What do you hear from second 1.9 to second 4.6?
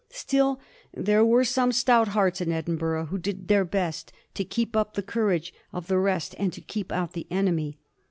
hearts in Edinburgh who did their best to